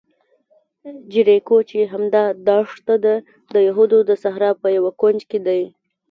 جیریکو 1.11 1.57
چې 1.69 1.79
همدا 1.91 2.23
دښته 2.47 2.95
ده، 3.05 3.15
د 3.53 3.55
یهودو 3.67 3.97
د 4.09 4.11
صحرا 4.23 4.51
په 4.61 4.67
یوه 4.77 4.91
کونج 5.01 5.19
کې 5.29 5.39
دی. 5.47 5.61